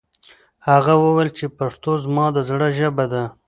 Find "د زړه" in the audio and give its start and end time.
2.35-2.67